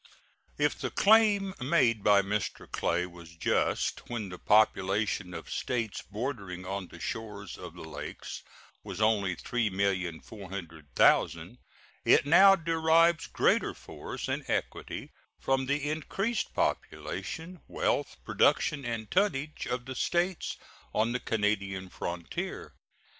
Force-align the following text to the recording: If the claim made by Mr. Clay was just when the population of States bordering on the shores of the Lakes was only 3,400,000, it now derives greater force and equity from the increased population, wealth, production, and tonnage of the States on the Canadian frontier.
If 0.57 0.79
the 0.79 0.89
claim 0.89 1.53
made 1.59 2.03
by 2.03 2.23
Mr. 2.23 2.65
Clay 2.71 3.05
was 3.05 3.35
just 3.35 4.09
when 4.09 4.29
the 4.29 4.39
population 4.39 5.31
of 5.35 5.51
States 5.51 6.01
bordering 6.01 6.65
on 6.65 6.87
the 6.87 6.99
shores 6.99 7.55
of 7.55 7.75
the 7.75 7.83
Lakes 7.83 8.41
was 8.83 8.99
only 8.99 9.35
3,400,000, 9.35 11.59
it 12.03 12.25
now 12.25 12.55
derives 12.55 13.27
greater 13.27 13.75
force 13.75 14.27
and 14.27 14.43
equity 14.49 15.11
from 15.39 15.67
the 15.67 15.87
increased 15.87 16.51
population, 16.55 17.61
wealth, 17.67 18.17
production, 18.25 18.83
and 18.83 19.11
tonnage 19.11 19.67
of 19.67 19.85
the 19.85 19.93
States 19.93 20.57
on 20.95 21.11
the 21.11 21.19
Canadian 21.19 21.89
frontier. 21.89 22.73